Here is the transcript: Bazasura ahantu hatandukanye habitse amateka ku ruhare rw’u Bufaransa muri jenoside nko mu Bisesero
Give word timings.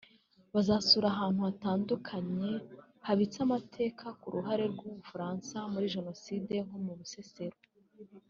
Bazasura 0.53 1.07
ahantu 1.13 1.39
hatandukanye 1.47 2.49
habitse 3.07 3.37
amateka 3.47 4.05
ku 4.19 4.27
ruhare 4.33 4.63
rw’u 4.73 4.89
Bufaransa 4.97 5.55
muri 5.73 5.85
jenoside 5.95 6.53
nko 6.65 6.77
mu 6.85 6.93
Bisesero 7.01 7.57